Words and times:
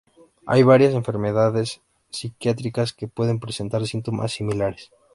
Hay 0.47 0.63
varias 0.63 0.95
enfermedades 0.95 1.79
psiquiátricas 2.09 2.91
que 2.93 3.07
pueden 3.07 3.39
presentar 3.39 3.85
síntomas 3.85 4.31
similares. 4.31 4.89